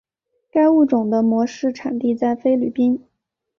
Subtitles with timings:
[0.49, 3.05] 该物种的模式产地在菲律宾。